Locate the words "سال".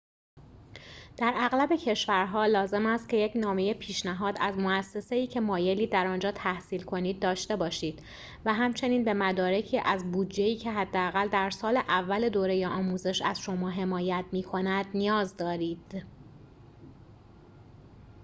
11.49-11.77